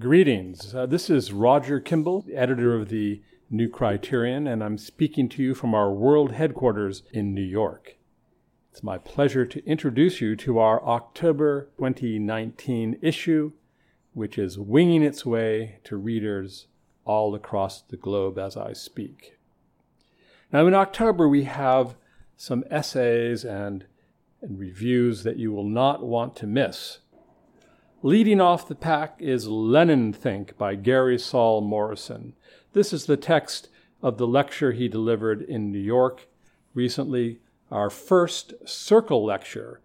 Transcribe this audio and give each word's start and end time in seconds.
Greetings. 0.00 0.74
Uh, 0.74 0.86
this 0.86 1.10
is 1.10 1.30
Roger 1.30 1.78
Kimball, 1.78 2.24
editor 2.32 2.74
of 2.74 2.88
the 2.88 3.20
New 3.50 3.68
Criterion, 3.68 4.46
and 4.46 4.64
I'm 4.64 4.78
speaking 4.78 5.28
to 5.28 5.42
you 5.42 5.54
from 5.54 5.74
our 5.74 5.92
world 5.92 6.32
headquarters 6.32 7.02
in 7.12 7.34
New 7.34 7.42
York. 7.42 7.98
It's 8.72 8.82
my 8.82 8.96
pleasure 8.96 9.44
to 9.44 9.66
introduce 9.66 10.22
you 10.22 10.36
to 10.36 10.58
our 10.58 10.82
October 10.82 11.68
2019 11.76 12.96
issue, 13.02 13.52
which 14.14 14.38
is 14.38 14.58
winging 14.58 15.02
its 15.02 15.26
way 15.26 15.80
to 15.84 15.98
readers 15.98 16.66
all 17.04 17.34
across 17.34 17.82
the 17.82 17.98
globe 17.98 18.38
as 18.38 18.56
I 18.56 18.72
speak. 18.72 19.36
Now, 20.50 20.66
in 20.66 20.72
October, 20.72 21.28
we 21.28 21.44
have 21.44 21.94
some 22.38 22.64
essays 22.70 23.44
and, 23.44 23.84
and 24.40 24.58
reviews 24.58 25.24
that 25.24 25.36
you 25.36 25.52
will 25.52 25.68
not 25.68 26.02
want 26.02 26.36
to 26.36 26.46
miss. 26.46 27.00
Leading 28.02 28.40
off 28.40 28.66
the 28.66 28.74
pack 28.74 29.16
is 29.18 29.46
Lenin 29.46 30.10
Think 30.10 30.56
by 30.56 30.74
Gary 30.74 31.18
Saul 31.18 31.60
Morson. 31.60 32.32
This 32.72 32.94
is 32.94 33.04
the 33.04 33.18
text 33.18 33.68
of 34.02 34.16
the 34.16 34.26
lecture 34.26 34.72
he 34.72 34.88
delivered 34.88 35.42
in 35.42 35.70
New 35.70 35.78
York 35.78 36.26
recently, 36.72 37.40
our 37.70 37.90
first 37.90 38.54
circle 38.64 39.22
lecture 39.22 39.82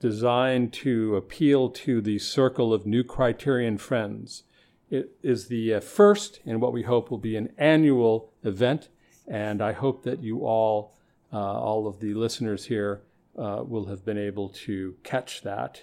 designed 0.00 0.72
to 0.72 1.14
appeal 1.14 1.68
to 1.68 2.00
the 2.00 2.18
circle 2.18 2.72
of 2.72 2.86
new 2.86 3.04
criterion 3.04 3.76
friends. 3.76 4.44
It 4.88 5.10
is 5.22 5.48
the 5.48 5.74
uh, 5.74 5.80
first 5.80 6.40
in 6.46 6.58
what 6.58 6.72
we 6.72 6.84
hope 6.84 7.10
will 7.10 7.18
be 7.18 7.36
an 7.36 7.52
annual 7.58 8.32
event, 8.42 8.88
and 9.28 9.60
I 9.60 9.72
hope 9.72 10.04
that 10.04 10.22
you 10.22 10.46
all, 10.46 10.96
uh, 11.30 11.36
all 11.36 11.86
of 11.86 12.00
the 12.00 12.14
listeners 12.14 12.64
here, 12.64 13.02
uh, 13.36 13.62
will 13.62 13.84
have 13.86 14.06
been 14.06 14.16
able 14.16 14.48
to 14.48 14.96
catch 15.02 15.42
that 15.42 15.82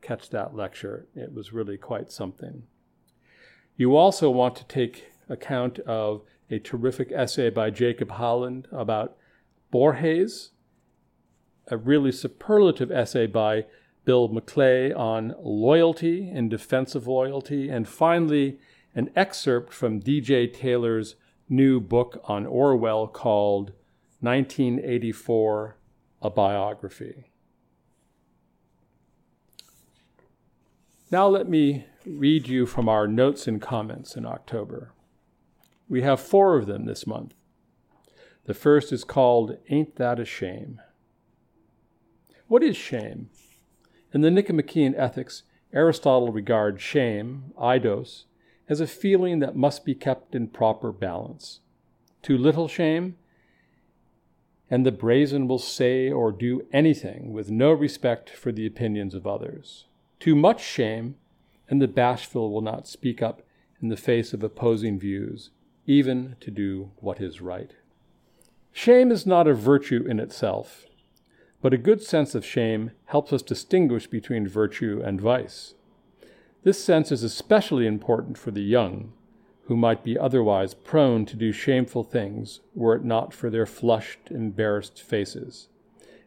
catch 0.00 0.30
that 0.30 0.54
lecture. 0.54 1.06
It 1.14 1.34
was 1.34 1.52
really 1.52 1.76
quite 1.76 2.10
something. 2.10 2.64
You 3.76 3.96
also 3.96 4.30
want 4.30 4.56
to 4.56 4.64
take 4.64 5.12
account 5.28 5.78
of 5.80 6.22
a 6.50 6.58
terrific 6.58 7.12
essay 7.12 7.50
by 7.50 7.70
Jacob 7.70 8.12
Howland 8.12 8.66
about 8.72 9.16
Borges, 9.70 10.50
a 11.68 11.76
really 11.76 12.12
superlative 12.12 12.90
essay 12.90 13.26
by 13.26 13.66
Bill 14.04 14.28
McClay 14.28 14.96
on 14.96 15.34
loyalty 15.40 16.28
and 16.28 16.50
defense 16.50 16.94
of 16.94 17.06
loyalty, 17.06 17.68
and 17.68 17.88
finally, 17.88 18.58
an 18.94 19.10
excerpt 19.14 19.72
from 19.72 20.00
D.J. 20.00 20.48
Taylor's 20.48 21.14
new 21.48 21.80
book 21.80 22.20
on 22.24 22.46
Orwell 22.46 23.06
called 23.06 23.72
1984 24.20 25.76
A 26.22 26.30
Biography. 26.30 27.29
Now 31.12 31.26
let 31.26 31.48
me 31.48 31.86
read 32.06 32.46
you 32.46 32.66
from 32.66 32.88
our 32.88 33.08
notes 33.08 33.48
and 33.48 33.60
comments 33.60 34.14
in 34.14 34.24
October. 34.24 34.92
We 35.88 36.02
have 36.02 36.20
four 36.20 36.56
of 36.56 36.66
them 36.66 36.84
this 36.84 37.04
month. 37.04 37.34
The 38.44 38.54
first 38.54 38.92
is 38.92 39.02
called 39.02 39.56
Ain't 39.70 39.96
That 39.96 40.20
a 40.20 40.24
Shame? 40.24 40.80
What 42.46 42.62
is 42.62 42.76
shame? 42.76 43.28
In 44.14 44.20
the 44.20 44.30
Nicomachean 44.30 44.94
Ethics, 44.94 45.42
Aristotle 45.72 46.30
regards 46.30 46.80
shame, 46.80 47.52
aidos, 47.58 48.24
as 48.68 48.80
a 48.80 48.86
feeling 48.86 49.40
that 49.40 49.56
must 49.56 49.84
be 49.84 49.96
kept 49.96 50.36
in 50.36 50.46
proper 50.46 50.92
balance. 50.92 51.58
Too 52.22 52.38
little 52.38 52.68
shame, 52.68 53.16
and 54.70 54.86
the 54.86 54.92
brazen 54.92 55.48
will 55.48 55.58
say 55.58 56.08
or 56.08 56.30
do 56.30 56.68
anything 56.72 57.32
with 57.32 57.50
no 57.50 57.72
respect 57.72 58.30
for 58.30 58.52
the 58.52 58.66
opinions 58.66 59.14
of 59.16 59.26
others 59.26 59.86
too 60.20 60.36
much 60.36 60.62
shame, 60.62 61.16
and 61.68 61.82
the 61.82 61.88
bashful 61.88 62.52
will 62.52 62.60
not 62.60 62.86
speak 62.86 63.22
up 63.22 63.42
in 63.82 63.88
the 63.88 63.96
face 63.96 64.32
of 64.32 64.42
opposing 64.42 64.98
views, 64.98 65.50
even 65.86 66.36
to 66.40 66.50
do 66.50 66.90
what 66.96 67.20
is 67.20 67.40
right. 67.40 67.72
Shame 68.72 69.10
is 69.10 69.26
not 69.26 69.48
a 69.48 69.54
virtue 69.54 70.04
in 70.06 70.20
itself, 70.20 70.84
but 71.62 71.74
a 71.74 71.78
good 71.78 72.02
sense 72.02 72.34
of 72.34 72.44
shame 72.44 72.92
helps 73.06 73.32
us 73.32 73.42
distinguish 73.42 74.06
between 74.06 74.46
virtue 74.46 75.02
and 75.04 75.20
vice. 75.20 75.74
This 76.62 76.82
sense 76.82 77.10
is 77.10 77.22
especially 77.22 77.86
important 77.86 78.36
for 78.36 78.50
the 78.50 78.62
young, 78.62 79.12
who 79.64 79.76
might 79.76 80.04
be 80.04 80.18
otherwise 80.18 80.74
prone 80.74 81.24
to 81.26 81.36
do 81.36 81.52
shameful 81.52 82.04
things 82.04 82.60
were 82.74 82.96
it 82.96 83.04
not 83.04 83.32
for 83.32 83.48
their 83.48 83.66
flushed, 83.66 84.30
embarrassed 84.30 85.00
faces. 85.00 85.68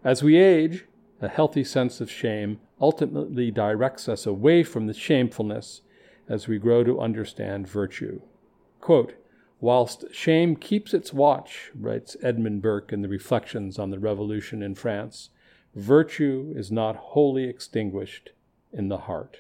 As 0.04 0.24
we 0.24 0.38
age, 0.38 0.86
a 1.24 1.30
healthy 1.30 1.64
sense 1.64 2.02
of 2.02 2.12
shame 2.12 2.60
ultimately 2.80 3.50
directs 3.50 4.10
us 4.10 4.26
away 4.26 4.64
from 4.64 4.88
the 4.88 4.94
shamefulness 4.94 5.82
as 6.28 6.48
we 6.48 6.58
grow 6.58 6.84
to 6.84 7.00
understand 7.00 7.68
virtue. 7.68 8.22
Quote, 8.82 9.16
Whilst 9.62 10.04
shame 10.12 10.58
keeps 10.58 10.94
its 10.94 11.14
watch, 11.14 11.72
writes 11.74 12.18
Edmund 12.22 12.62
Burke 12.62 12.92
in 12.92 13.02
the 13.02 13.08
Reflections 13.08 13.80
on 13.80 13.92
the 13.92 14.00
Revolution 14.00 14.62
in 14.62 14.76
France, 14.76 15.30
virtue 15.74 16.54
is 16.56 16.70
not 16.70 16.98
wholly 16.98 17.46
extinguished 17.46 18.32
in 18.74 18.90
the 18.90 18.98
heart. 18.98 19.38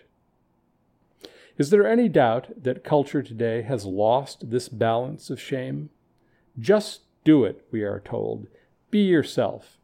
Is 1.57 1.69
there 1.69 1.85
any 1.85 2.07
doubt 2.07 2.63
that 2.63 2.85
culture 2.85 3.21
today 3.21 3.63
has 3.63 3.85
lost 3.85 4.49
this 4.49 4.69
balance 4.69 5.29
of 5.29 5.41
shame? 5.41 5.89
Just 6.57 7.01
do 7.25 7.43
it, 7.43 7.65
we 7.69 7.81
are 7.81 7.99
told. 7.99 8.47
Be 8.89 9.03
yourself. 9.03 9.77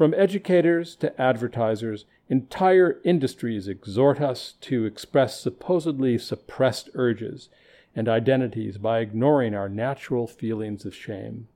From 0.00 0.14
educators 0.16 0.96
to 0.96 1.20
advertisers, 1.20 2.06
entire 2.30 3.02
industries 3.04 3.68
exhort 3.68 4.18
us 4.18 4.54
to 4.62 4.86
express 4.86 5.38
supposedly 5.38 6.16
suppressed 6.16 6.88
urges 6.94 7.50
and 7.94 8.08
identities 8.08 8.78
by 8.78 9.00
ignoring 9.00 9.54
our 9.54 9.68
natural 9.68 10.26
feelings 10.26 10.86
of 10.86 10.94
shame. 10.94 11.48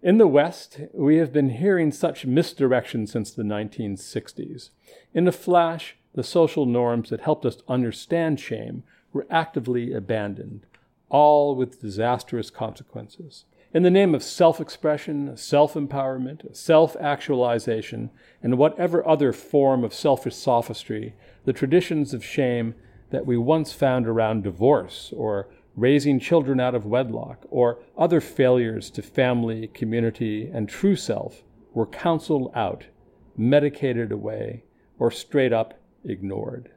In 0.00 0.18
the 0.18 0.28
West, 0.28 0.78
we 0.92 1.16
have 1.16 1.32
been 1.32 1.50
hearing 1.50 1.90
such 1.90 2.24
misdirection 2.24 3.08
since 3.08 3.32
the 3.32 3.42
1960s. 3.42 4.70
In 5.12 5.26
a 5.26 5.32
flash, 5.32 5.96
the 6.14 6.22
social 6.22 6.66
norms 6.66 7.10
that 7.10 7.22
helped 7.22 7.44
us 7.44 7.64
understand 7.66 8.38
shame 8.38 8.84
were 9.12 9.26
actively 9.28 9.92
abandoned, 9.92 10.66
all 11.08 11.56
with 11.56 11.80
disastrous 11.80 12.48
consequences. 12.48 13.44
In 13.74 13.84
the 13.84 13.90
name 13.90 14.14
of 14.14 14.22
self 14.22 14.60
expression, 14.60 15.34
self 15.34 15.72
empowerment, 15.72 16.54
self 16.54 16.94
actualization, 17.00 18.10
and 18.42 18.58
whatever 18.58 19.06
other 19.08 19.32
form 19.32 19.82
of 19.82 19.94
selfish 19.94 20.36
sophistry, 20.36 21.14
the 21.46 21.54
traditions 21.54 22.12
of 22.12 22.22
shame 22.22 22.74
that 23.10 23.24
we 23.24 23.38
once 23.38 23.72
found 23.72 24.06
around 24.06 24.42
divorce 24.42 25.10
or 25.16 25.48
raising 25.74 26.20
children 26.20 26.60
out 26.60 26.74
of 26.74 26.84
wedlock 26.84 27.46
or 27.50 27.78
other 27.96 28.20
failures 28.20 28.90
to 28.90 29.00
family, 29.00 29.68
community, 29.68 30.50
and 30.52 30.68
true 30.68 30.96
self 30.96 31.42
were 31.72 31.86
counseled 31.86 32.52
out, 32.54 32.84
medicated 33.38 34.12
away, 34.12 34.64
or 34.98 35.10
straight 35.10 35.52
up 35.52 35.80
ignored. 36.04 36.70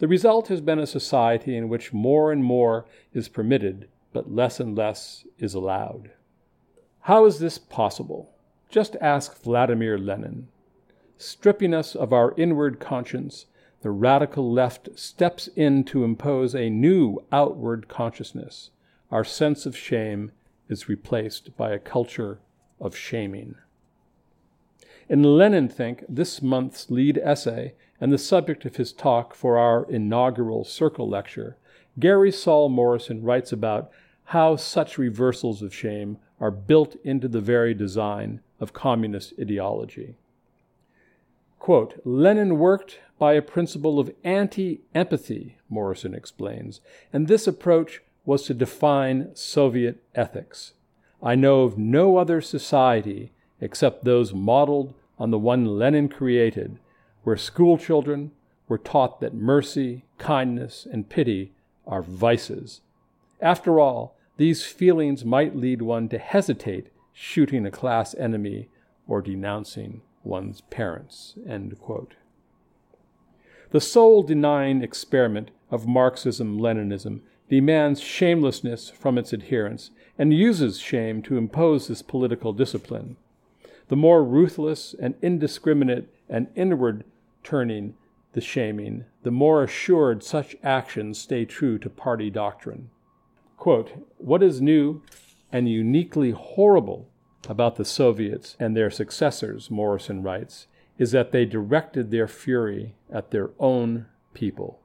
The 0.00 0.08
result 0.08 0.48
has 0.48 0.60
been 0.60 0.80
a 0.80 0.88
society 0.88 1.56
in 1.56 1.68
which 1.68 1.92
more 1.92 2.32
and 2.32 2.42
more 2.42 2.84
is 3.14 3.28
permitted 3.28 3.86
but 4.12 4.32
less 4.32 4.60
and 4.60 4.76
less 4.76 5.24
is 5.38 5.54
allowed. 5.54 6.10
How 7.02 7.24
is 7.24 7.38
this 7.38 7.58
possible? 7.58 8.30
Just 8.68 8.96
ask 9.00 9.40
Vladimir 9.42 9.98
Lenin. 9.98 10.48
Stripping 11.16 11.74
us 11.74 11.94
of 11.94 12.12
our 12.12 12.34
inward 12.36 12.80
conscience, 12.80 13.46
the 13.82 13.90
radical 13.90 14.52
left 14.52 14.88
steps 14.98 15.48
in 15.56 15.84
to 15.84 16.04
impose 16.04 16.54
a 16.54 16.70
new 16.70 17.18
outward 17.32 17.88
consciousness. 17.88 18.70
Our 19.10 19.24
sense 19.24 19.66
of 19.66 19.76
shame 19.76 20.32
is 20.68 20.88
replaced 20.88 21.56
by 21.56 21.72
a 21.72 21.78
culture 21.78 22.38
of 22.80 22.96
shaming. 22.96 23.56
In 25.08 25.22
Lenin 25.22 25.68
Think, 25.68 26.04
this 26.08 26.40
month's 26.40 26.90
lead 26.90 27.18
essay 27.18 27.74
and 28.00 28.12
the 28.12 28.18
subject 28.18 28.64
of 28.64 28.76
his 28.76 28.92
talk 28.92 29.34
for 29.34 29.58
our 29.58 29.84
inaugural 29.90 30.64
Circle 30.64 31.08
lecture, 31.08 31.56
Gary 31.98 32.30
Saul 32.30 32.68
Morson 32.68 33.22
writes 33.22 33.52
about 33.52 33.90
how 34.24 34.56
such 34.56 34.98
reversals 34.98 35.60
of 35.60 35.74
shame 35.74 36.18
are 36.38 36.50
built 36.50 36.96
into 37.04 37.28
the 37.28 37.40
very 37.40 37.74
design 37.74 38.40
of 38.60 38.72
communist 38.72 39.34
ideology. 39.40 40.14
Quote, 41.58 42.00
Lenin 42.04 42.58
worked 42.58 43.00
by 43.18 43.34
a 43.34 43.42
principle 43.42 43.98
of 43.98 44.14
anti 44.24 44.80
empathy, 44.94 45.56
Morson 45.68 46.14
explains, 46.14 46.80
and 47.12 47.26
this 47.26 47.46
approach 47.46 48.00
was 48.24 48.44
to 48.44 48.54
define 48.54 49.34
Soviet 49.34 50.02
ethics. 50.14 50.72
I 51.22 51.34
know 51.34 51.62
of 51.62 51.76
no 51.76 52.16
other 52.16 52.40
society 52.40 53.32
except 53.60 54.04
those 54.04 54.32
modeled 54.32 54.94
on 55.18 55.30
the 55.30 55.38
one 55.38 55.78
Lenin 55.78 56.08
created, 56.08 56.78
where 57.24 57.36
school 57.36 57.76
children 57.76 58.30
were 58.68 58.78
taught 58.78 59.20
that 59.20 59.34
mercy, 59.34 60.04
kindness, 60.16 60.86
and 60.90 61.08
pity 61.08 61.52
are 61.90 62.02
vices. 62.02 62.80
After 63.42 63.78
all, 63.78 64.16
these 64.38 64.64
feelings 64.64 65.24
might 65.24 65.54
lead 65.54 65.82
one 65.82 66.08
to 66.08 66.18
hesitate 66.18 66.88
shooting 67.12 67.66
a 67.66 67.70
class 67.70 68.14
enemy 68.14 68.70
or 69.06 69.20
denouncing 69.20 70.00
one's 70.24 70.62
parents. 70.62 71.34
The 73.70 73.80
soul 73.80 74.22
denying 74.22 74.82
experiment 74.82 75.50
of 75.70 75.86
Marxism 75.86 76.58
Leninism 76.58 77.20
demands 77.48 78.00
shamelessness 78.00 78.90
from 78.90 79.18
its 79.18 79.34
adherents 79.34 79.90
and 80.16 80.32
uses 80.32 80.78
shame 80.78 81.20
to 81.22 81.36
impose 81.36 81.88
this 81.88 82.00
political 82.02 82.52
discipline. 82.52 83.16
The 83.88 83.96
more 83.96 84.24
ruthless 84.24 84.94
and 85.00 85.16
indiscriminate 85.20 86.08
and 86.28 86.46
inward 86.54 87.04
turning 87.42 87.94
the 88.32 88.40
shaming, 88.40 89.04
the 89.22 89.30
more 89.30 89.62
assured 89.62 90.22
such 90.22 90.56
actions 90.62 91.18
stay 91.18 91.44
true 91.44 91.78
to 91.78 91.90
party 91.90 92.30
doctrine. 92.30 92.90
Quote, 93.56 94.06
what 94.18 94.42
is 94.42 94.60
new 94.60 95.02
and 95.52 95.68
uniquely 95.68 96.30
horrible 96.30 97.08
about 97.48 97.76
the 97.76 97.84
Soviets 97.84 98.56
and 98.60 98.76
their 98.76 98.90
successors, 98.90 99.70
Morson 99.70 100.22
writes, 100.22 100.66
is 100.98 101.10
that 101.12 101.32
they 101.32 101.44
directed 101.44 102.10
their 102.10 102.28
fury 102.28 102.94
at 103.10 103.30
their 103.30 103.50
own 103.58 104.06
people. 104.34 104.80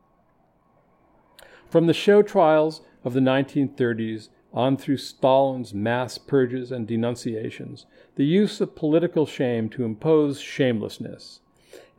From 1.69 1.87
the 1.87 1.93
show 1.93 2.21
trials 2.21 2.81
of 3.03 3.13
the 3.13 3.19
1930s 3.19 4.29
on 4.53 4.77
through 4.77 4.97
Stalin's 4.97 5.73
mass 5.73 6.17
purges 6.17 6.71
and 6.71 6.87
denunciations, 6.87 7.85
the 8.15 8.25
use 8.25 8.61
of 8.61 8.75
political 8.75 9.25
shame 9.25 9.67
to 9.69 9.83
impose 9.83 10.39
shamelessness, 10.39 11.41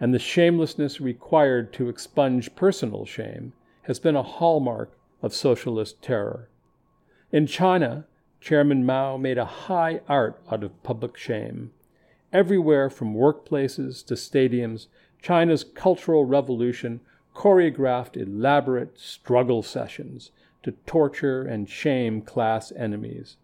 and 0.00 0.12
the 0.12 0.18
shamelessness 0.18 1.00
required 1.00 1.72
to 1.72 1.88
expunge 1.88 2.54
personal 2.54 3.06
shame, 3.06 3.52
has 3.82 3.98
been 3.98 4.16
a 4.16 4.22
hallmark 4.22 4.96
of 5.22 5.34
socialist 5.34 6.02
terror. 6.02 6.48
In 7.32 7.46
China, 7.46 8.06
Chairman 8.40 8.84
Mao 8.84 9.16
made 9.16 9.38
a 9.38 9.44
high 9.44 10.00
art 10.08 10.40
out 10.50 10.62
of 10.62 10.82
public 10.82 11.16
shame. 11.16 11.72
Everywhere 12.32 12.90
from 12.90 13.14
workplaces 13.14 14.04
to 14.06 14.14
stadiums, 14.14 14.86
China's 15.22 15.64
Cultural 15.64 16.24
Revolution 16.24 17.00
choreographed 17.34 18.16
elaborate 18.16 18.98
struggle 18.98 19.62
sessions 19.62 20.30
to 20.62 20.72
torture 20.86 21.42
and 21.42 21.68
shame 21.68 22.22
class 22.22 22.72
enemies. 22.72 23.36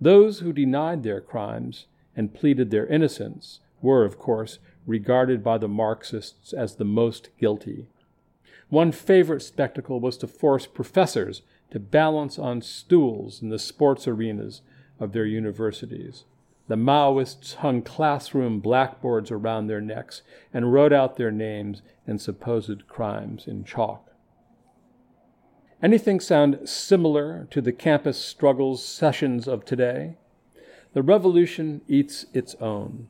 Those 0.00 0.40
who 0.40 0.52
denied 0.52 1.02
their 1.02 1.20
crimes 1.20 1.86
and 2.16 2.34
pleaded 2.34 2.70
their 2.70 2.86
innocence 2.86 3.60
were, 3.80 4.04
of 4.04 4.18
course, 4.18 4.58
regarded 4.86 5.42
by 5.42 5.58
the 5.58 5.68
Marxists 5.68 6.52
as 6.52 6.76
the 6.76 6.84
most 6.84 7.30
guilty. 7.38 7.88
One 8.68 8.92
favorite 8.92 9.40
spectacle 9.40 10.00
was 10.00 10.16
to 10.18 10.26
force 10.26 10.66
professors 10.66 11.42
to 11.70 11.78
balance 11.78 12.38
on 12.38 12.62
stools 12.62 13.42
in 13.42 13.48
the 13.48 13.58
sports 13.58 14.06
arenas 14.06 14.62
of 14.98 15.12
their 15.12 15.26
universities. 15.26 16.24
The 16.66 16.76
Maoists 16.76 17.56
hung 17.56 17.82
classroom 17.82 18.60
blackboards 18.60 19.30
around 19.30 19.66
their 19.66 19.80
necks 19.80 20.22
and 20.52 20.72
wrote 20.72 20.92
out 20.92 21.16
their 21.16 21.30
names 21.30 21.82
and 22.06 22.20
supposed 22.20 22.88
crimes 22.88 23.46
in 23.46 23.64
chalk. 23.64 24.10
Anything 25.82 26.20
sound 26.20 26.66
similar 26.66 27.46
to 27.50 27.60
the 27.60 27.72
campus 27.72 28.16
struggles 28.18 28.82
sessions 28.82 29.46
of 29.46 29.66
today? 29.66 30.16
The 30.94 31.02
revolution 31.02 31.82
eats 31.86 32.24
its 32.32 32.54
own. 32.54 33.08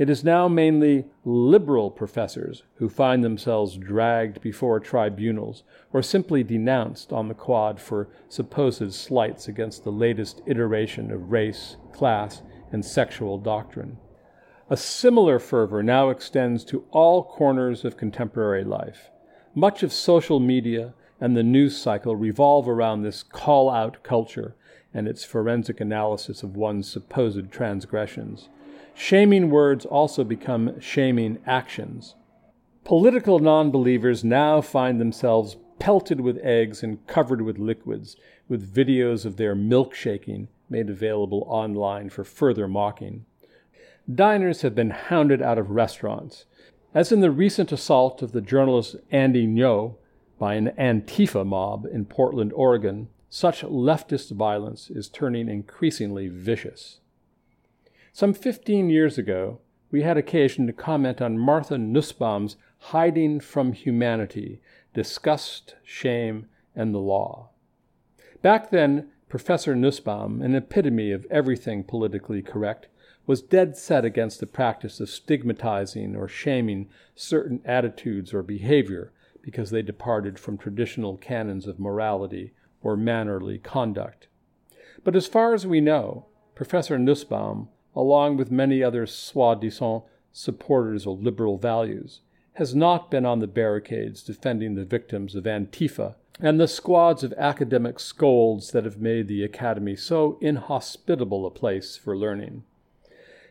It 0.00 0.08
is 0.08 0.24
now 0.24 0.48
mainly 0.48 1.04
liberal 1.26 1.90
professors 1.90 2.62
who 2.76 2.88
find 2.88 3.22
themselves 3.22 3.76
dragged 3.76 4.40
before 4.40 4.80
tribunals 4.80 5.62
or 5.92 6.02
simply 6.02 6.42
denounced 6.42 7.12
on 7.12 7.28
the 7.28 7.34
quad 7.34 7.78
for 7.78 8.08
supposed 8.26 8.94
slights 8.94 9.46
against 9.46 9.84
the 9.84 9.92
latest 9.92 10.40
iteration 10.46 11.10
of 11.10 11.30
race, 11.30 11.76
class, 11.92 12.40
and 12.72 12.82
sexual 12.82 13.36
doctrine. 13.36 13.98
A 14.70 14.76
similar 14.78 15.38
fervor 15.38 15.82
now 15.82 16.08
extends 16.08 16.64
to 16.64 16.86
all 16.92 17.22
corners 17.22 17.84
of 17.84 17.98
contemporary 17.98 18.64
life. 18.64 19.10
Much 19.54 19.82
of 19.82 19.92
social 19.92 20.40
media 20.40 20.94
and 21.20 21.36
the 21.36 21.42
news 21.42 21.76
cycle 21.76 22.16
revolve 22.16 22.66
around 22.66 23.02
this 23.02 23.22
call 23.22 23.68
out 23.68 24.02
culture 24.02 24.56
and 24.94 25.06
its 25.06 25.24
forensic 25.24 25.78
analysis 25.78 26.42
of 26.42 26.56
one's 26.56 26.90
supposed 26.90 27.52
transgressions. 27.52 28.48
Shaming 29.02 29.48
words 29.48 29.86
also 29.86 30.24
become 30.24 30.78
shaming 30.78 31.38
actions. 31.46 32.16
Political 32.84 33.38
non 33.38 33.70
believers 33.70 34.22
now 34.22 34.60
find 34.60 35.00
themselves 35.00 35.56
pelted 35.78 36.20
with 36.20 36.36
eggs 36.42 36.82
and 36.82 37.04
covered 37.06 37.40
with 37.40 37.58
liquids, 37.58 38.16
with 38.46 38.74
videos 38.74 39.24
of 39.24 39.38
their 39.38 39.56
milkshaking 39.56 40.48
made 40.68 40.90
available 40.90 41.46
online 41.48 42.10
for 42.10 42.24
further 42.24 42.68
mocking. 42.68 43.24
Diners 44.14 44.60
have 44.60 44.74
been 44.74 44.90
hounded 44.90 45.40
out 45.40 45.56
of 45.56 45.70
restaurants, 45.70 46.44
as 46.92 47.10
in 47.10 47.20
the 47.20 47.30
recent 47.30 47.72
assault 47.72 48.20
of 48.20 48.32
the 48.32 48.42
journalist 48.42 48.96
Andy 49.10 49.46
Ngo 49.46 49.96
by 50.38 50.56
an 50.56 50.72
Antifa 50.78 51.46
mob 51.46 51.86
in 51.86 52.04
Portland, 52.04 52.52
Oregon. 52.52 53.08
Such 53.30 53.62
leftist 53.62 54.32
violence 54.32 54.90
is 54.90 55.08
turning 55.08 55.48
increasingly 55.48 56.28
vicious. 56.28 57.00
Some 58.12 58.34
15 58.34 58.90
years 58.90 59.18
ago, 59.18 59.60
we 59.92 60.02
had 60.02 60.16
occasion 60.16 60.66
to 60.66 60.72
comment 60.72 61.22
on 61.22 61.38
Martha 61.38 61.78
Nussbaum's 61.78 62.56
Hiding 62.78 63.38
from 63.40 63.72
Humanity 63.72 64.60
Disgust, 64.94 65.76
Shame, 65.84 66.46
and 66.74 66.92
the 66.92 66.98
Law. 66.98 67.50
Back 68.42 68.70
then, 68.70 69.10
Professor 69.28 69.76
Nussbaum, 69.76 70.42
an 70.42 70.56
epitome 70.56 71.12
of 71.12 71.24
everything 71.30 71.84
politically 71.84 72.42
correct, 72.42 72.88
was 73.26 73.42
dead 73.42 73.76
set 73.76 74.04
against 74.04 74.40
the 74.40 74.46
practice 74.46 74.98
of 74.98 75.08
stigmatizing 75.08 76.16
or 76.16 76.26
shaming 76.26 76.88
certain 77.14 77.60
attitudes 77.64 78.34
or 78.34 78.42
behavior 78.42 79.12
because 79.40 79.70
they 79.70 79.82
departed 79.82 80.36
from 80.36 80.58
traditional 80.58 81.16
canons 81.16 81.68
of 81.68 81.78
morality 81.78 82.52
or 82.82 82.96
mannerly 82.96 83.58
conduct. 83.58 84.26
But 85.04 85.14
as 85.14 85.28
far 85.28 85.54
as 85.54 85.64
we 85.64 85.80
know, 85.80 86.26
Professor 86.56 86.98
Nussbaum 86.98 87.68
along 87.94 88.36
with 88.36 88.50
many 88.50 88.82
other 88.82 89.06
soi 89.06 89.54
disant 89.54 90.04
supporters 90.32 91.06
of 91.06 91.22
liberal 91.22 91.58
values, 91.58 92.20
has 92.54 92.74
not 92.74 93.10
been 93.10 93.24
on 93.26 93.38
the 93.38 93.46
barricades 93.46 94.22
defending 94.22 94.74
the 94.74 94.84
victims 94.84 95.34
of 95.34 95.44
Antifa 95.44 96.14
and 96.40 96.58
the 96.58 96.68
squads 96.68 97.22
of 97.22 97.32
academic 97.34 98.00
scolds 98.00 98.70
that 98.72 98.84
have 98.84 98.98
made 98.98 99.28
the 99.28 99.44
Academy 99.44 99.94
so 99.94 100.38
inhospitable 100.40 101.46
a 101.46 101.50
place 101.50 101.96
for 101.96 102.16
learning. 102.16 102.62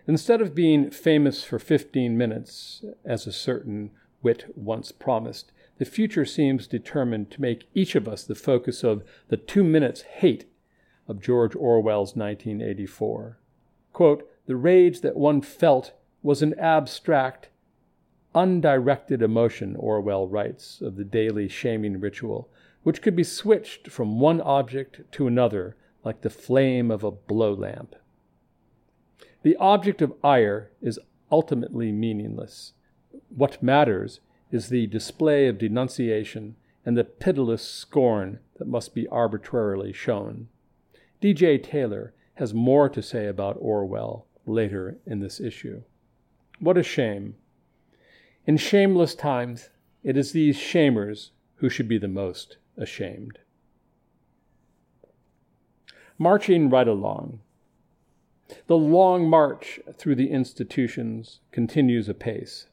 Instead 0.08 0.42
of 0.42 0.56
being 0.56 0.90
famous 0.90 1.44
for 1.44 1.60
15 1.60 2.18
minutes, 2.18 2.84
as 3.06 3.28
a 3.28 3.32
certain 3.32 3.92
wit 4.24 4.46
once 4.56 4.92
promised, 4.92 5.52
the 5.78 5.86
future 5.86 6.26
seems 6.26 6.68
determined 6.68 7.30
to 7.32 7.42
make 7.42 7.70
each 7.74 7.96
of 7.96 8.08
us 8.08 8.24
the 8.24 8.36
focus 8.36 8.84
of 8.84 9.04
the 9.28 9.38
two 9.38 9.64
minutes 9.64 10.02
hate 10.02 10.46
of 11.08 11.22
George 11.22 11.56
Orwell's 11.56 12.16
1984. 12.16 13.38
Quote, 13.94 14.29
the 14.50 14.56
rage 14.56 15.02
that 15.02 15.16
one 15.16 15.42
felt 15.42 15.92
was 16.24 16.42
an 16.42 16.58
abstract, 16.58 17.50
undirected 18.34 19.22
emotion, 19.22 19.76
Orwell 19.76 20.28
writes 20.28 20.82
of 20.82 20.96
the 20.96 21.04
daily 21.04 21.48
shaming 21.48 22.00
ritual, 22.00 22.50
which 22.82 23.04
could 23.04 23.16
be 23.16 23.24
switched 23.24 23.92
from 23.92 24.20
one 24.20 24.42
object 24.42 25.02
to 25.12 25.28
another 25.28 25.76
like 26.04 26.22
the 26.22 26.32
flame 26.32 26.90
of 26.90 27.04
a 27.04 27.12
blow 27.12 27.54
lamp. 27.54 27.96
The 29.44 29.56
object 29.58 30.02
of 30.02 30.16
ire 30.24 30.72
is 30.82 30.98
ultimately 31.32 31.92
meaningless. 31.92 32.74
What 33.30 33.62
matters 33.62 34.20
is 34.52 34.70
the 34.70 34.88
display 34.88 35.46
of 35.46 35.60
denunciation 35.60 36.56
and 36.84 36.98
the 36.98 37.04
pitiless 37.04 37.62
scorn 37.62 38.40
that 38.58 38.68
must 38.68 38.96
be 38.96 39.08
arbitrarily 39.10 39.94
shown. 39.94 40.48
D.J. 41.22 41.60
Taylor 41.60 42.14
has 42.34 42.52
more 42.52 42.90
to 42.90 43.04
say 43.04 43.28
about 43.28 43.56
Orwell 43.60 44.26
later 44.50 44.98
in 45.06 45.20
this 45.20 45.40
issue. 45.40 45.84
What 46.60 46.78
a 46.78 46.84
shame. 46.84 47.36
In 48.46 48.58
shameless 48.58 49.16
times, 49.16 49.70
it 50.04 50.18
is 50.18 50.32
these 50.32 50.58
shamers 50.58 51.30
who 51.56 51.70
should 51.70 51.88
be 51.88 51.98
the 51.98 52.08
most 52.08 52.58
ashamed. 52.78 53.40
Marching 56.18 56.70
right 56.70 56.88
along. 56.88 57.40
The 58.68 58.78
long 58.78 59.30
march 59.30 59.80
through 59.98 60.16
the 60.16 60.32
institutions 60.32 61.40
continues 61.52 62.10
apace, 62.10 62.68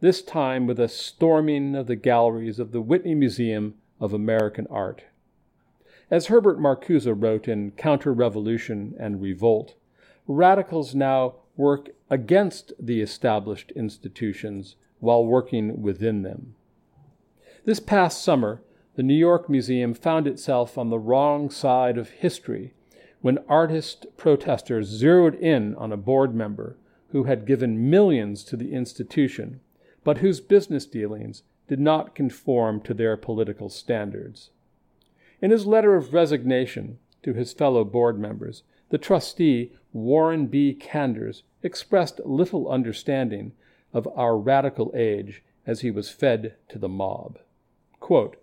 this 0.00 0.22
time 0.22 0.66
with 0.66 0.80
a 0.80 0.88
storming 0.88 1.74
of 1.74 1.86
the 1.86 1.96
galleries 1.96 2.58
of 2.58 2.72
the 2.72 2.80
Whitney 2.80 3.14
Museum 3.14 3.74
of 4.00 4.12
American 4.12 4.66
Art. 4.70 5.04
As 6.10 6.28
Herbert 6.28 6.58
Marcuse 6.58 7.06
wrote 7.06 7.46
in 7.46 7.72
Counter 7.72 8.14
Revolution 8.14 8.94
and 8.98 9.20
Revolt, 9.20 9.74
radicals 10.28 10.94
now 10.94 11.34
work 11.56 11.88
against 12.10 12.72
the 12.78 13.00
established 13.00 13.72
institutions 13.72 14.76
while 15.00 15.24
working 15.24 15.82
within 15.82 16.22
them. 16.22 16.54
This 17.64 17.80
past 17.80 18.22
summer, 18.22 18.62
the 18.94 19.02
New 19.02 19.14
York 19.14 19.48
Museum 19.48 19.94
found 19.94 20.26
itself 20.26 20.78
on 20.78 20.90
the 20.90 20.98
wrong 20.98 21.50
side 21.50 21.98
of 21.98 22.10
history 22.10 22.74
when 23.20 23.38
artist 23.48 24.06
protesters 24.16 24.86
zeroed 24.86 25.34
in 25.34 25.74
on 25.76 25.92
a 25.92 25.96
board 25.96 26.34
member 26.34 26.76
who 27.10 27.24
had 27.24 27.46
given 27.46 27.90
millions 27.90 28.44
to 28.44 28.56
the 28.56 28.72
institution, 28.72 29.60
but 30.04 30.18
whose 30.18 30.40
business 30.40 30.86
dealings 30.86 31.42
did 31.68 31.80
not 31.80 32.14
conform 32.14 32.80
to 32.80 32.94
their 32.94 33.16
political 33.16 33.68
standards. 33.68 34.50
In 35.40 35.50
his 35.50 35.66
letter 35.66 35.94
of 35.96 36.12
resignation 36.12 36.98
to 37.22 37.34
his 37.34 37.52
fellow 37.52 37.84
board 37.84 38.18
members, 38.18 38.62
the 38.90 38.98
trustee, 38.98 39.72
Warren 39.92 40.46
B. 40.46 40.74
Kanders, 40.78 41.42
expressed 41.62 42.20
little 42.24 42.68
understanding 42.68 43.52
of 43.92 44.08
our 44.16 44.36
radical 44.36 44.92
age 44.94 45.42
as 45.66 45.80
he 45.80 45.90
was 45.90 46.10
fed 46.10 46.54
to 46.68 46.78
the 46.78 46.88
mob. 46.88 47.38
Quote, 48.00 48.36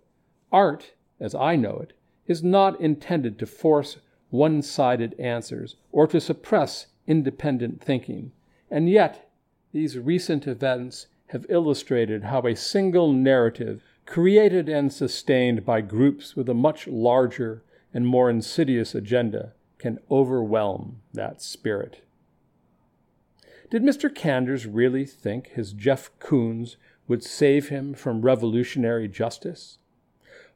Art, 0.52 0.92
as 1.18 1.34
I 1.34 1.56
know 1.56 1.78
it, 1.82 1.92
is 2.26 2.42
not 2.42 2.80
intended 2.80 3.38
to 3.38 3.46
force 3.46 3.98
one 4.30 4.62
sided 4.62 5.18
answers 5.18 5.76
or 5.92 6.06
to 6.06 6.20
suppress 6.20 6.86
independent 7.06 7.82
thinking, 7.82 8.32
and 8.70 8.90
yet 8.90 9.30
these 9.72 9.98
recent 9.98 10.46
events 10.46 11.06
have 11.28 11.46
illustrated 11.48 12.24
how 12.24 12.46
a 12.46 12.54
single 12.54 13.12
narrative, 13.12 13.82
created 14.04 14.68
and 14.68 14.92
sustained 14.92 15.64
by 15.64 15.80
groups 15.80 16.36
with 16.36 16.48
a 16.48 16.54
much 16.54 16.86
larger 16.86 17.62
and 17.92 18.06
more 18.06 18.30
insidious 18.30 18.94
agenda, 18.94 19.52
can 19.78 19.98
overwhelm 20.10 21.00
that 21.12 21.42
spirit. 21.42 22.02
Did 23.70 23.82
Mr. 23.82 24.08
Kanders 24.08 24.68
really 24.70 25.04
think 25.04 25.48
his 25.48 25.72
Jeff 25.72 26.10
Koons 26.20 26.76
would 27.08 27.22
save 27.22 27.68
him 27.68 27.94
from 27.94 28.22
revolutionary 28.22 29.08
justice? 29.08 29.78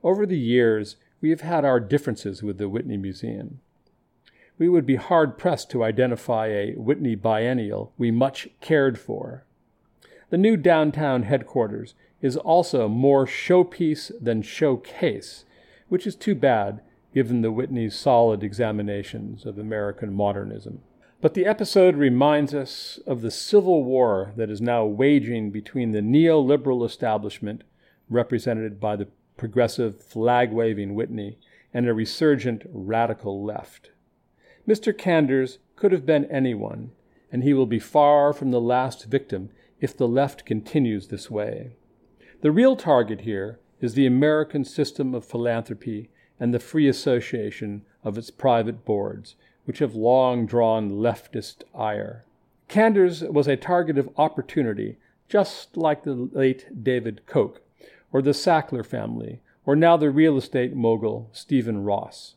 Over 0.03 0.27
the 0.27 0.39
years, 0.39 0.97
we 1.21 1.31
have 1.31 1.41
had 1.43 1.65
our 1.65 1.81
differences 1.81 2.43
with 2.43 2.59
the 2.59 2.69
Whitney 2.69 2.97
Museum. 2.97 3.61
We 4.59 4.69
would 4.69 4.87
be 4.87 4.97
hard 4.97 5.39
pressed 5.39 5.71
to 5.71 5.83
identify 5.85 6.49
a 6.49 6.75
Whitney 6.75 7.15
biennial 7.15 7.93
we 7.99 8.11
much 8.11 8.49
cared 8.61 8.99
for. 8.99 9.45
The 10.31 10.39
new 10.39 10.57
downtown 10.57 11.25
headquarters 11.25 11.95
is 12.23 12.37
also 12.37 12.89
more 12.89 13.27
showpiece 13.27 14.13
than 14.21 14.43
showcase, 14.43 15.45
which 15.89 16.07
is 16.07 16.15
too 16.15 16.35
bad 16.35 16.81
given 17.15 17.43
the 17.43 17.51
Whitney's 17.51 17.99
solid 17.99 18.43
examinations 18.43 19.45
of 19.45 19.59
American 19.59 20.13
modernism. 20.13 20.81
But 21.21 21.35
the 21.35 21.45
episode 21.45 21.97
reminds 21.97 22.55
us 22.55 22.99
of 23.07 23.21
the 23.21 23.31
civil 23.31 23.85
war 23.85 24.33
that 24.37 24.49
is 24.49 24.61
now 24.61 24.85
waging 24.87 25.51
between 25.51 25.91
the 25.91 26.01
neoliberal 26.01 26.85
establishment, 26.87 27.63
represented 28.09 28.81
by 28.81 28.97
the 28.97 29.09
progressive 29.37 30.03
flag 30.03 30.51
waving 30.53 30.95
Whitney, 30.95 31.39
and 31.75 31.89
a 31.89 31.95
resurgent 31.95 32.63
radical 32.73 33.45
left. 33.45 33.91
Mr. 34.67 34.93
Kanders 34.93 35.59
could 35.77 35.93
have 35.93 36.07
been 36.07 36.25
anyone, 36.27 36.93
and 37.31 37.43
he 37.43 37.53
will 37.53 37.67
be 37.67 37.79
far 37.79 38.33
from 38.33 38.51
the 38.51 38.61
last 38.61 39.05
victim 39.05 39.51
if 39.81 39.97
the 39.97 40.09
left 40.09 40.45
continues 40.45 41.09
this 41.09 41.31
way. 41.31 41.77
The 42.41 42.51
real 42.51 42.77
target 42.77 43.23
here 43.23 43.61
is 43.81 43.95
the 43.95 44.07
American 44.07 44.65
system 44.65 45.15
of 45.15 45.25
philanthropy 45.25 46.11
and 46.41 46.53
the 46.53 46.59
free 46.59 46.89
association 46.89 47.83
of 48.03 48.19
its 48.19 48.31
private 48.31 48.85
boards, 48.85 49.37
which 49.67 49.79
have 49.79 49.95
long 49.95 50.47
drawn 50.47 50.91
leftist 50.91 51.63
ire. 51.75 52.25
Kanders 52.69 53.23
was 53.31 53.47
a 53.47 53.57
target 53.57 53.99
of 53.99 54.09
opportunity, 54.17 54.97
just 55.29 55.77
like 55.77 56.03
the 56.03 56.15
late 56.15 56.83
David 56.83 57.27
Koch, 57.27 57.61
or 58.11 58.23
the 58.23 58.31
Sackler 58.31 58.85
family, 58.85 59.41
or 59.67 59.77
now 59.77 59.97
the 59.97 60.11
real 60.11 60.37
estate 60.37 60.75
mogul 60.75 61.29
Stephen 61.33 61.85
Ross. 61.85 62.35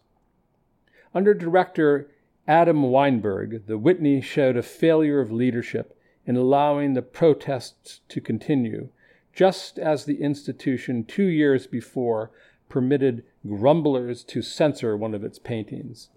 Under 1.16 1.34
director 1.34 2.10
Adam 2.48 2.84
Weinberg, 2.84 3.68
the 3.68 3.78
Whitney 3.78 4.20
showed 4.20 4.58
a 4.58 4.64
failure 4.64 5.22
of 5.22 5.32
leadership 5.32 5.98
in 6.26 6.36
allowing 6.36 6.94
the 6.94 7.02
protests 7.02 8.02
to 8.10 8.20
continue, 8.20 8.90
just 9.34 9.80
as 9.80 10.06
the 10.06 10.22
institution 10.22 11.06
two 11.06 11.26
years 11.26 11.68
before 11.68 12.32
permitted 12.70 13.24
grumblers 13.48 14.24
to 14.24 14.42
censor 14.42 14.96
one 14.96 15.14
of 15.14 15.24
its 15.24 15.40
paintings. 15.40 16.10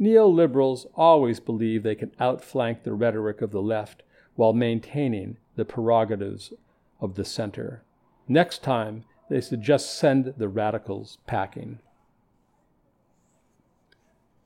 Neoliberals 0.00 0.86
always 0.94 1.40
believe 1.40 1.82
they 1.82 1.94
can 1.94 2.12
outflank 2.18 2.82
the 2.82 2.94
rhetoric 2.94 3.42
of 3.42 3.50
the 3.50 3.62
left 3.62 4.02
while 4.34 4.52
maintaining 4.52 5.36
the 5.56 5.64
prerogatives 5.64 6.52
of 7.00 7.14
the 7.16 7.24
center. 7.24 7.82
Next 8.26 8.62
time, 8.62 9.04
they 9.28 9.40
suggest 9.40 9.96
send 9.98 10.34
the 10.36 10.48
radicals 10.48 11.18
packing. 11.26 11.80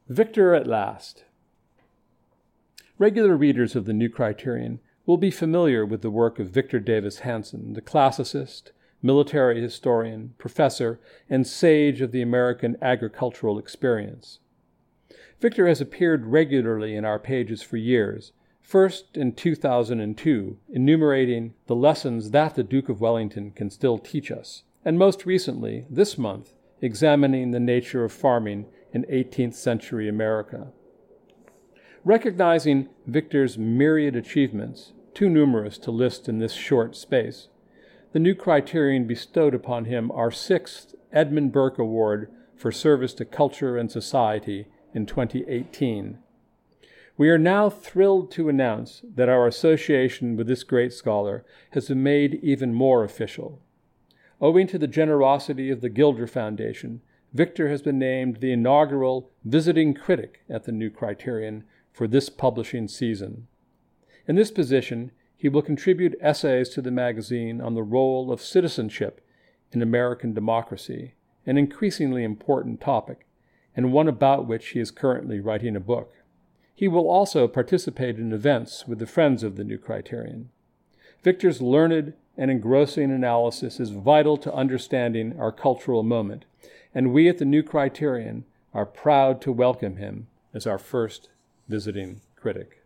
Victor 0.08 0.54
at 0.54 0.66
last. 0.66 1.24
Regular 2.98 3.36
readers 3.36 3.74
of 3.74 3.86
the 3.86 3.92
New 3.92 4.08
Criterion 4.08 4.80
will 5.06 5.16
be 5.16 5.30
familiar 5.30 5.86
with 5.86 6.02
the 6.02 6.10
work 6.10 6.38
of 6.38 6.50
Victor 6.50 6.80
Davis 6.80 7.20
Hanson, 7.20 7.72
the 7.74 7.80
classicist, 7.80 8.72
military 9.04 9.60
historian, 9.60 10.32
professor, 10.38 10.98
and 11.28 11.46
sage 11.46 12.00
of 12.00 12.10
the 12.10 12.22
American 12.22 12.74
agricultural 12.80 13.58
experience. 13.58 14.38
Victor 15.40 15.68
has 15.68 15.80
appeared 15.80 16.24
regularly 16.24 16.96
in 16.96 17.04
our 17.04 17.18
pages 17.18 17.60
for 17.60 17.76
years, 17.76 18.32
first 18.62 19.14
in 19.14 19.32
2002, 19.32 20.56
enumerating 20.70 21.52
the 21.66 21.76
lessons 21.76 22.30
that 22.30 22.54
the 22.54 22.64
Duke 22.64 22.88
of 22.88 23.02
Wellington 23.02 23.50
can 23.50 23.68
still 23.68 23.98
teach 23.98 24.30
us, 24.30 24.62
and 24.86 24.98
most 24.98 25.26
recently, 25.26 25.86
this 25.90 26.16
month, 26.16 26.54
examining 26.80 27.50
the 27.50 27.60
nature 27.60 28.04
of 28.04 28.12
farming 28.12 28.64
in 28.94 29.04
18th 29.04 29.54
century 29.54 30.08
America. 30.08 30.68
Recognizing 32.04 32.88
Victor's 33.06 33.58
myriad 33.58 34.16
achievements, 34.16 34.92
too 35.12 35.28
numerous 35.28 35.76
to 35.78 35.90
list 35.90 36.26
in 36.26 36.38
this 36.38 36.54
short 36.54 36.96
space, 36.96 37.48
the 38.14 38.20
new 38.20 38.34
criterion 38.34 39.08
bestowed 39.08 39.56
upon 39.56 39.86
him 39.86 40.08
our 40.12 40.30
sixth 40.30 40.94
Edmund 41.12 41.50
Burke 41.50 41.80
Award 41.80 42.30
for 42.54 42.70
service 42.70 43.12
to 43.14 43.24
culture 43.24 43.76
and 43.76 43.90
society 43.90 44.68
in 44.94 45.04
2018. 45.04 46.20
We 47.16 47.28
are 47.28 47.38
now 47.38 47.68
thrilled 47.68 48.30
to 48.32 48.48
announce 48.48 49.02
that 49.16 49.28
our 49.28 49.48
association 49.48 50.36
with 50.36 50.46
this 50.46 50.62
great 50.62 50.92
scholar 50.92 51.44
has 51.72 51.88
been 51.88 52.04
made 52.04 52.38
even 52.40 52.72
more 52.72 53.02
official. 53.02 53.60
Owing 54.40 54.68
to 54.68 54.78
the 54.78 54.86
generosity 54.86 55.68
of 55.70 55.80
the 55.80 55.88
Gilder 55.88 56.28
Foundation, 56.28 57.00
Victor 57.32 57.68
has 57.68 57.82
been 57.82 57.98
named 57.98 58.36
the 58.36 58.52
inaugural 58.52 59.32
visiting 59.44 59.92
critic 59.92 60.42
at 60.48 60.62
the 60.62 60.72
New 60.72 60.88
Criterion 60.88 61.64
for 61.92 62.06
this 62.06 62.28
publishing 62.28 62.86
season. 62.86 63.48
In 64.28 64.36
this 64.36 64.52
position, 64.52 65.10
he 65.36 65.48
will 65.48 65.62
contribute 65.62 66.16
essays 66.20 66.68
to 66.70 66.80
the 66.80 66.90
magazine 66.90 67.60
on 67.60 67.74
the 67.74 67.82
role 67.82 68.32
of 68.32 68.40
citizenship 68.40 69.20
in 69.72 69.82
American 69.82 70.32
democracy, 70.32 71.14
an 71.46 71.58
increasingly 71.58 72.24
important 72.24 72.80
topic, 72.80 73.26
and 73.76 73.92
one 73.92 74.08
about 74.08 74.46
which 74.46 74.68
he 74.68 74.80
is 74.80 74.90
currently 74.90 75.40
writing 75.40 75.76
a 75.76 75.80
book. 75.80 76.14
He 76.74 76.88
will 76.88 77.08
also 77.08 77.46
participate 77.46 78.18
in 78.18 78.32
events 78.32 78.86
with 78.86 78.98
the 78.98 79.06
Friends 79.06 79.42
of 79.42 79.56
the 79.56 79.64
New 79.64 79.78
Criterion. 79.78 80.50
Victor's 81.22 81.62
learned 81.62 82.14
and 82.36 82.50
engrossing 82.50 83.10
analysis 83.10 83.78
is 83.78 83.90
vital 83.90 84.36
to 84.38 84.54
understanding 84.54 85.38
our 85.38 85.52
cultural 85.52 86.02
moment, 86.02 86.44
and 86.94 87.12
we 87.12 87.28
at 87.28 87.38
the 87.38 87.44
New 87.44 87.62
Criterion 87.62 88.44
are 88.72 88.86
proud 88.86 89.40
to 89.40 89.52
welcome 89.52 89.96
him 89.96 90.26
as 90.52 90.66
our 90.66 90.78
first 90.78 91.28
visiting 91.68 92.20
critic. 92.36 92.83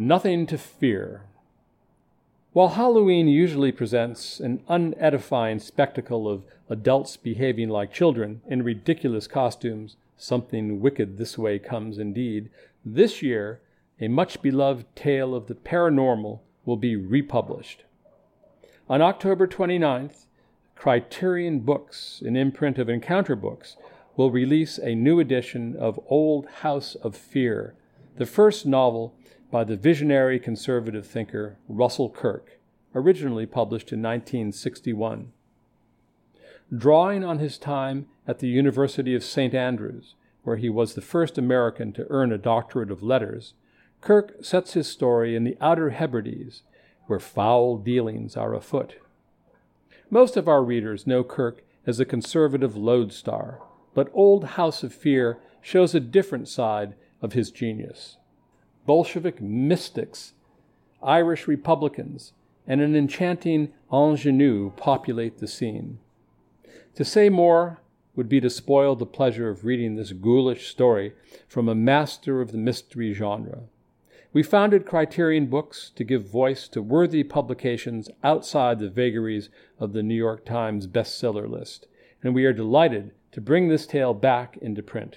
Nothing 0.00 0.46
to 0.46 0.56
fear. 0.56 1.22
While 2.52 2.68
Halloween 2.68 3.26
usually 3.26 3.72
presents 3.72 4.38
an 4.38 4.62
unedifying 4.68 5.58
spectacle 5.58 6.28
of 6.28 6.44
adults 6.68 7.16
behaving 7.16 7.68
like 7.68 7.92
children 7.92 8.40
in 8.46 8.62
ridiculous 8.62 9.26
costumes, 9.26 9.96
something 10.16 10.80
wicked 10.80 11.18
this 11.18 11.36
way 11.36 11.58
comes 11.58 11.98
indeed. 11.98 12.48
This 12.84 13.22
year, 13.22 13.60
a 14.00 14.06
much 14.06 14.40
beloved 14.40 14.86
tale 14.94 15.34
of 15.34 15.48
the 15.48 15.56
paranormal 15.56 16.38
will 16.64 16.76
be 16.76 16.94
republished. 16.94 17.82
On 18.88 19.02
October 19.02 19.48
29th, 19.48 20.26
Criterion 20.76 21.58
Books, 21.58 22.22
an 22.24 22.36
imprint 22.36 22.78
of 22.78 22.88
Encounter 22.88 23.34
Books, 23.34 23.76
will 24.16 24.30
release 24.30 24.78
a 24.78 24.94
new 24.94 25.18
edition 25.18 25.74
of 25.74 25.98
Old 26.06 26.46
House 26.62 26.94
of 26.94 27.16
Fear, 27.16 27.74
the 28.16 28.26
first 28.26 28.64
novel 28.64 29.12
by 29.50 29.64
the 29.64 29.76
visionary 29.76 30.38
conservative 30.38 31.06
thinker 31.06 31.56
Russell 31.68 32.10
Kirk, 32.10 32.58
originally 32.94 33.46
published 33.46 33.92
in 33.92 34.00
1961. 34.00 35.32
Drawing 36.76 37.24
on 37.24 37.38
his 37.38 37.56
time 37.56 38.06
at 38.26 38.40
the 38.40 38.48
University 38.48 39.14
of 39.14 39.24
St. 39.24 39.54
Andrews, 39.54 40.14
where 40.42 40.56
he 40.56 40.68
was 40.68 40.94
the 40.94 41.00
first 41.00 41.38
American 41.38 41.92
to 41.94 42.06
earn 42.10 42.32
a 42.32 42.38
doctorate 42.38 42.90
of 42.90 43.02
letters, 43.02 43.54
Kirk 44.00 44.36
sets 44.42 44.74
his 44.74 44.86
story 44.86 45.34
in 45.34 45.44
the 45.44 45.56
Outer 45.60 45.90
Hebrides, 45.90 46.62
where 47.06 47.18
foul 47.18 47.78
dealings 47.78 48.36
are 48.36 48.54
afoot. 48.54 48.96
Most 50.10 50.36
of 50.36 50.48
our 50.48 50.62
readers 50.62 51.06
know 51.06 51.24
Kirk 51.24 51.62
as 51.86 51.98
a 51.98 52.04
conservative 52.04 52.76
lodestar, 52.76 53.60
but 53.94 54.10
Old 54.12 54.44
House 54.44 54.82
of 54.82 54.92
Fear 54.94 55.38
shows 55.62 55.94
a 55.94 56.00
different 56.00 56.48
side 56.48 56.94
of 57.22 57.32
his 57.32 57.50
genius. 57.50 58.18
Bolshevik 58.88 59.42
mystics, 59.42 60.32
Irish 61.02 61.46
Republicans, 61.46 62.32
and 62.66 62.80
an 62.80 62.96
enchanting 62.96 63.68
ingenue 63.92 64.70
populate 64.78 65.40
the 65.40 65.46
scene. 65.46 65.98
To 66.94 67.04
say 67.04 67.28
more 67.28 67.82
would 68.16 68.30
be 68.30 68.40
to 68.40 68.48
spoil 68.48 68.96
the 68.96 69.04
pleasure 69.04 69.50
of 69.50 69.66
reading 69.66 69.96
this 69.96 70.12
ghoulish 70.12 70.68
story 70.68 71.12
from 71.46 71.68
a 71.68 71.74
master 71.74 72.40
of 72.40 72.50
the 72.50 72.56
mystery 72.56 73.12
genre. 73.12 73.64
We 74.32 74.42
founded 74.42 74.86
Criterion 74.86 75.48
Books 75.48 75.92
to 75.94 76.02
give 76.02 76.24
voice 76.24 76.66
to 76.68 76.80
worthy 76.80 77.22
publications 77.24 78.08
outside 78.24 78.78
the 78.78 78.88
vagaries 78.88 79.50
of 79.78 79.92
the 79.92 80.02
New 80.02 80.14
York 80.14 80.46
Times 80.46 80.86
bestseller 80.86 81.46
list, 81.46 81.86
and 82.22 82.34
we 82.34 82.46
are 82.46 82.54
delighted 82.54 83.10
to 83.32 83.42
bring 83.42 83.68
this 83.68 83.86
tale 83.86 84.14
back 84.14 84.56
into 84.62 84.82
print. 84.82 85.16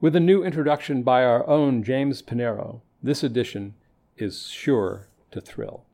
With 0.00 0.14
a 0.14 0.20
new 0.20 0.44
introduction 0.44 1.02
by 1.02 1.24
our 1.24 1.44
own 1.48 1.82
James 1.82 2.22
Panero, 2.22 2.82
this 3.02 3.22
edition 3.22 3.74
is 4.16 4.48
sure 4.48 5.08
to 5.30 5.40
thrill. 5.40 5.84